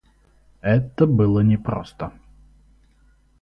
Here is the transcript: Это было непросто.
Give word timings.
Это 0.63 1.05
было 1.05 1.41
непросто. 1.41 2.11